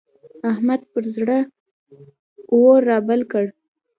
[0.51, 1.39] احمد پر زړه
[2.55, 3.45] اور رابل کړ.